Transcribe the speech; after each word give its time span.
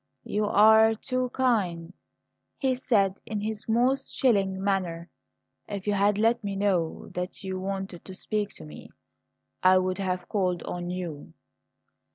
"You 0.25 0.45
are 0.45 0.95
too 0.95 1.29
kind," 1.29 1.93
he 2.57 2.73
said 2.73 3.21
in 3.23 3.39
his 3.41 3.69
most 3.69 4.11
chilling 4.17 4.59
manner. 4.63 5.11
"If 5.67 5.85
you 5.85 5.93
had 5.93 6.17
let 6.17 6.43
me 6.43 6.55
know 6.55 7.09
that 7.09 7.43
you 7.43 7.59
wanted 7.59 8.03
to 8.05 8.15
speak 8.15 8.49
to 8.55 8.65
me 8.65 8.89
I 9.61 9.77
would 9.77 9.99
have 9.99 10.27
called 10.27 10.63
on 10.63 10.89
you." 10.89 11.33